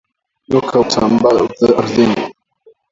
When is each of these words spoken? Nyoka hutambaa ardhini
Nyoka 0.49 0.75
hutambaa 0.81 1.29
ardhini 1.79 2.21